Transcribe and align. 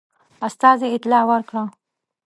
استازي 0.47 0.87
اطلاع 0.95 1.23
ورکړه. 1.31 1.63